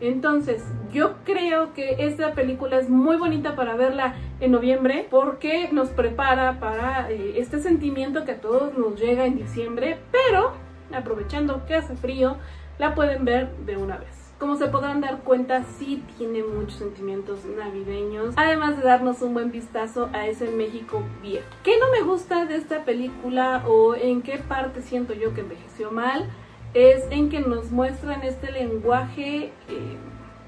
Entonces, 0.00 0.62
yo 0.92 1.14
creo 1.24 1.72
que 1.72 1.96
esta 2.00 2.34
película 2.34 2.78
es 2.78 2.90
muy 2.90 3.16
bonita 3.16 3.56
para 3.56 3.74
verla 3.74 4.14
en 4.40 4.52
noviembre 4.52 5.06
porque 5.10 5.70
nos 5.72 5.88
prepara 5.88 6.60
para 6.60 7.10
eh, 7.10 7.34
este 7.36 7.60
sentimiento 7.60 8.24
que 8.24 8.32
a 8.32 8.40
todos 8.40 8.76
nos 8.76 9.00
llega 9.00 9.24
en 9.24 9.36
diciembre, 9.36 9.98
pero 10.12 10.52
aprovechando 10.94 11.64
que 11.66 11.76
hace 11.76 11.96
frío, 11.96 12.36
la 12.78 12.94
pueden 12.94 13.24
ver 13.24 13.50
de 13.64 13.76
una 13.76 13.96
vez. 13.96 14.23
Como 14.38 14.56
se 14.56 14.66
podrán 14.66 15.00
dar 15.00 15.20
cuenta, 15.20 15.64
sí 15.78 16.02
tiene 16.18 16.42
muchos 16.42 16.74
sentimientos 16.74 17.44
navideños, 17.44 18.34
además 18.36 18.76
de 18.76 18.82
darnos 18.82 19.22
un 19.22 19.32
buen 19.32 19.52
vistazo 19.52 20.10
a 20.12 20.26
ese 20.26 20.50
México 20.50 21.02
viejo. 21.22 21.46
¿Qué 21.62 21.78
no 21.78 21.90
me 21.92 22.02
gusta 22.02 22.44
de 22.44 22.56
esta 22.56 22.84
película 22.84 23.62
o 23.66 23.94
en 23.94 24.22
qué 24.22 24.38
parte 24.38 24.82
siento 24.82 25.14
yo 25.14 25.34
que 25.34 25.42
envejeció 25.42 25.92
mal? 25.92 26.28
Es 26.74 27.04
en 27.10 27.28
que 27.28 27.40
nos 27.40 27.70
muestran 27.70 28.22
este 28.22 28.50
lenguaje 28.50 29.52
eh, 29.68 29.96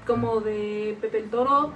como 0.05 0.41
de 0.41 0.97
Pepe 0.99 1.19
el 1.19 1.29
Toro, 1.29 1.71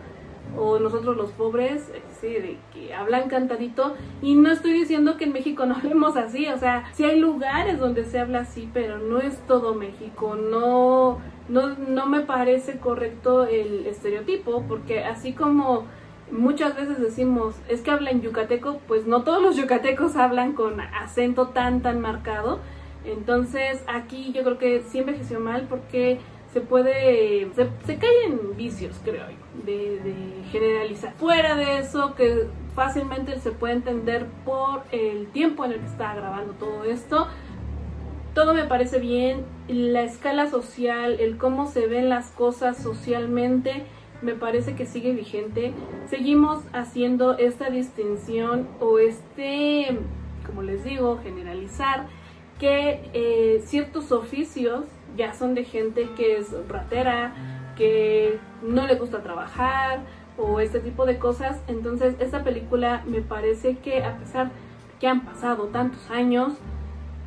o 0.58 0.80
nosotros 0.80 1.16
los 1.16 1.32
pobres, 1.32 1.90
eh, 1.94 2.02
sí, 2.20 2.28
de 2.28 2.58
que 2.74 2.94
hablan 2.94 3.30
cantadito. 3.30 3.96
Y 4.22 4.36
no 4.36 4.52
estoy 4.52 4.74
diciendo 4.74 5.18
que 5.18 5.26
en 5.26 5.34
México 5.34 5.66
no 5.66 5.76
hablemos 5.78 6.18
así, 6.18 6.48
o 6.48 6.58
sea, 6.58 6.92
sí 6.94 7.04
hay 7.04 7.20
lugares 7.20 7.80
donde 7.80 8.06
se 8.06 8.20
habla 8.20 8.42
así, 8.42 8.70
pero 8.74 8.98
no 8.98 9.20
es 9.20 9.38
todo 9.48 9.74
México, 9.74 10.36
no, 10.36 11.20
no, 11.52 11.76
no 11.76 12.06
me 12.06 12.22
parece 12.22 12.78
correcto 12.78 13.46
el 13.46 13.86
estereotipo, 13.86 14.64
porque 14.68 15.04
así 15.04 15.34
como 15.34 15.86
muchas 16.32 16.76
veces 16.76 17.00
decimos, 17.00 17.56
es 17.68 17.82
que 17.82 17.92
hablan 17.92 18.22
yucateco, 18.22 18.80
pues 18.88 19.06
no 19.06 19.24
todos 19.24 19.42
los 19.42 19.58
yucatecos 19.58 20.16
hablan 20.16 20.54
con 20.54 20.80
acento 20.80 21.50
tan, 21.50 21.82
tan 21.82 22.00
marcado. 22.00 22.60
Entonces 23.04 23.84
aquí 23.88 24.32
yo 24.34 24.44
creo 24.44 24.58
que 24.58 24.84
sí 24.90 25.00
envejeció 25.00 25.40
mal 25.40 25.68
porque 25.70 26.20
se 26.54 26.62
puede, 26.62 27.50
se, 27.54 27.68
se 27.86 27.98
caen 27.98 28.56
vicios, 28.56 29.00
creo 29.04 29.26
yo, 29.30 29.64
de, 29.66 30.00
de, 30.00 30.44
generalizar. 30.52 31.14
Fuera 31.14 31.56
de 31.56 31.80
eso, 31.80 32.14
que 32.16 32.48
fácilmente 32.76 33.40
se 33.40 33.52
puede 33.52 33.74
entender 33.74 34.26
por 34.46 34.84
el 34.92 35.28
tiempo 35.28 35.66
en 35.66 35.74
el 35.74 35.80
que 35.80 35.86
está 35.86 36.14
grabando 36.14 36.54
todo 36.54 36.84
esto, 36.84 37.28
todo 38.34 38.54
me 38.54 38.64
parece 38.64 39.00
bien, 39.00 39.46
la 39.68 40.04
escala 40.04 40.50
social, 40.50 41.20
el 41.20 41.38
cómo 41.38 41.68
se 41.68 41.88
ven 41.88 42.10
las 42.10 42.32
cosas 42.32 42.78
socialmente, 42.78 43.84
me 44.22 44.34
parece 44.36 44.76
que 44.76 44.86
sigue 44.86 45.14
vigente. 45.14 45.74
Seguimos 46.08 46.64
haciendo 46.74 47.38
esta 47.38 47.70
distinción 47.70 48.68
o 48.80 49.00
este, 49.00 49.98
como 50.46 50.62
les 50.62 50.84
digo, 50.84 51.20
generalizar 51.24 52.08
que 52.60 53.10
eh, 53.14 53.62
ciertos 53.66 54.12
oficios 54.12 54.86
ya 55.18 55.34
son 55.34 55.56
de 55.56 55.66
gente 55.66 56.10
que 56.16 56.38
es 56.38 56.54
ratera, 56.70 57.34
que 57.76 58.40
no 58.62 58.86
le 58.86 58.96
gusta 58.96 59.24
trabajar 59.24 60.02
o 60.38 60.60
este 60.60 60.80
tipo 60.80 61.06
de 61.06 61.18
cosas. 61.18 61.60
Entonces 61.68 62.16
esta 62.20 62.44
película 62.44 63.04
me 63.08 63.22
parece 63.22 63.78
que 63.78 64.04
a 64.04 64.18
pesar 64.18 64.52
que 65.00 65.08
han 65.08 65.26
pasado 65.26 65.66
tantos 65.66 66.12
años, 66.12 66.54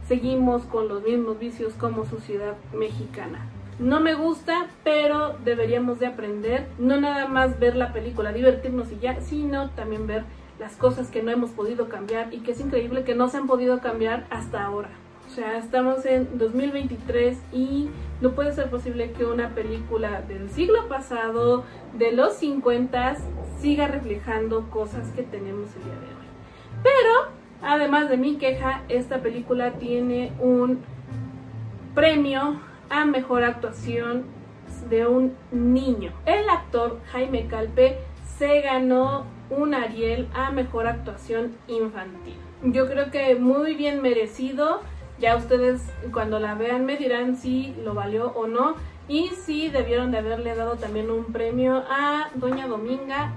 seguimos 0.07 0.63
con 0.63 0.89
los 0.89 1.03
mismos 1.03 1.39
vicios 1.39 1.73
como 1.75 2.05
sociedad 2.05 2.55
mexicana. 2.73 3.49
No 3.79 4.01
me 4.01 4.15
gusta, 4.15 4.69
pero 4.85 5.37
deberíamos 5.45 5.99
de 5.99 6.07
aprender, 6.07 6.69
no 6.79 7.01
nada 7.01 7.27
más 7.27 7.59
ver 7.59 7.75
la 7.75 7.93
película, 7.93 8.33
divertirnos 8.33 8.93
y 8.93 8.99
ya, 9.01 9.21
sino 9.21 9.71
también 9.71 10.07
ver 10.07 10.25
las 10.61 10.77
cosas 10.77 11.09
que 11.09 11.23
no 11.23 11.33
hemos 11.33 11.51
podido 11.51 11.89
cambiar 11.89 12.33
y 12.33 12.39
que 12.41 12.53
es 12.53 12.61
increíble 12.61 13.03
que 13.03 13.17
no 13.17 13.29
se 13.29 13.39
han 13.39 13.49
podido 13.49 13.81
cambiar 13.81 14.27
hasta 14.31 14.65
ahora. 14.65 14.91
O 15.27 15.35
sea, 15.35 15.59
estamos 15.59 16.07
en 16.07 16.39
2023 16.39 17.39
y 17.53 17.89
no 18.21 18.33
puede 18.33 18.53
ser 18.53 18.71
posible 18.71 19.11
que 19.13 19.25
una 19.25 19.55
película 19.55 20.23
del 20.23 20.49
siglo 20.51 20.87
pasado, 20.89 21.65
de 21.95 22.13
los 22.13 22.35
50, 22.35 23.17
siga 23.59 23.89
reflejando 23.89 24.71
cosas 24.71 25.09
que 25.11 25.23
tenemos 25.23 25.75
el 25.75 25.83
día 25.83 25.95
de 25.95 26.07
hoy. 26.07 26.29
Pero, 26.85 27.44
además 27.63 28.09
de 28.09 28.17
mi 28.17 28.37
queja, 28.37 28.83
esta 28.89 29.19
película 29.19 29.73
tiene 29.73 30.33
un 30.41 30.81
premio 31.95 32.61
a 32.91 33.05
mejor 33.05 33.45
actuación 33.45 34.25
de 34.89 35.07
un 35.07 35.35
niño. 35.51 36.13
El 36.27 36.49
actor 36.49 37.01
Jaime 37.13 37.47
Calpe 37.47 37.99
se 38.37 38.61
ganó 38.61 39.25
un 39.51 39.75
Ariel 39.75 40.29
a 40.35 40.51
mejor 40.51 40.87
actuación 40.87 41.57
infantil. 41.69 42.37
Yo 42.63 42.89
creo 42.89 43.11
que 43.11 43.35
muy 43.37 43.75
bien 43.75 44.03
merecido. 44.03 44.81
Ya 45.19 45.37
ustedes 45.37 45.83
cuando 46.13 46.41
la 46.41 46.55
vean 46.55 46.85
me 46.85 46.97
dirán 46.97 47.37
si 47.37 47.75
lo 47.85 47.95
valió 47.95 48.33
o 48.33 48.47
no. 48.47 48.75
Y 49.07 49.29
si 49.29 49.69
debieron 49.69 50.11
de 50.11 50.19
haberle 50.19 50.55
dado 50.55 50.77
también 50.77 51.11
un 51.11 51.27
premio 51.27 51.85
a 51.91 52.31
Doña 52.35 52.67
Dominga. 52.67 53.33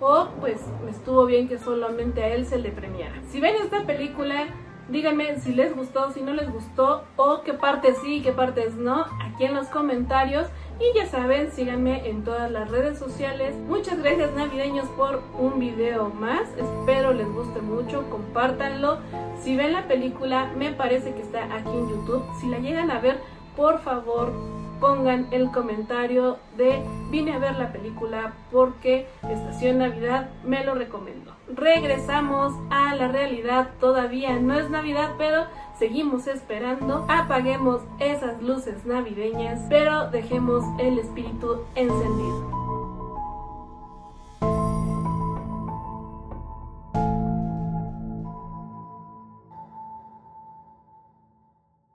O 0.00 0.28
pues 0.40 0.60
estuvo 0.88 1.26
bien 1.26 1.46
que 1.46 1.58
solamente 1.58 2.22
a 2.22 2.28
él 2.28 2.46
se 2.46 2.58
le 2.58 2.70
premiara. 2.70 3.20
Si 3.30 3.40
ven 3.40 3.54
esta 3.62 3.84
película, 3.84 4.46
díganme 4.88 5.38
si 5.40 5.52
les 5.52 5.76
gustó, 5.76 6.10
si 6.12 6.22
no 6.22 6.32
les 6.32 6.50
gustó. 6.50 7.04
O 7.16 7.42
qué 7.42 7.52
partes 7.52 7.98
sí 8.02 8.16
y 8.16 8.22
qué 8.22 8.32
partes 8.32 8.74
no. 8.76 9.04
Aquí 9.22 9.44
en 9.44 9.54
los 9.54 9.68
comentarios. 9.68 10.46
Y 10.80 10.96
ya 10.96 11.04
saben, 11.04 11.52
síganme 11.52 12.08
en 12.08 12.24
todas 12.24 12.50
las 12.50 12.70
redes 12.70 12.98
sociales. 12.98 13.54
Muchas 13.68 13.98
gracias 13.98 14.32
navideños 14.34 14.88
por 14.96 15.22
un 15.38 15.58
video 15.58 16.08
más. 16.08 16.48
Espero 16.56 17.12
les 17.12 17.30
guste 17.30 17.60
mucho, 17.60 18.08
compártanlo. 18.08 18.98
Si 19.42 19.56
ven 19.56 19.74
la 19.74 19.86
película, 19.86 20.50
me 20.56 20.72
parece 20.72 21.12
que 21.12 21.20
está 21.20 21.44
aquí 21.54 21.68
en 21.68 21.90
YouTube. 21.90 22.24
Si 22.40 22.48
la 22.48 22.58
llegan 22.58 22.90
a 22.90 22.98
ver, 22.98 23.18
por 23.54 23.80
favor 23.80 24.59
pongan 24.80 25.28
el 25.30 25.50
comentario 25.50 26.38
de 26.56 26.82
vine 27.10 27.34
a 27.34 27.38
ver 27.38 27.56
la 27.56 27.72
película 27.72 28.32
porque 28.50 29.06
Estación 29.28 29.78
Navidad 29.78 30.30
me 30.44 30.64
lo 30.64 30.74
recomiendo. 30.74 31.32
Regresamos 31.54 32.54
a 32.70 32.94
la 32.94 33.08
realidad, 33.08 33.70
todavía 33.80 34.38
no 34.38 34.58
es 34.58 34.70
Navidad, 34.70 35.12
pero 35.18 35.44
seguimos 35.78 36.26
esperando. 36.26 37.04
Apaguemos 37.08 37.82
esas 37.98 38.40
luces 38.42 38.84
navideñas, 38.86 39.60
pero 39.68 40.10
dejemos 40.10 40.64
el 40.78 40.98
espíritu 40.98 41.64
encendido. 41.74 42.59